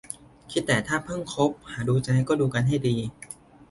[0.51, 2.95] คิดแต่ถ้าเพิ่งคบหาดูใจก็ดูกันให้ดี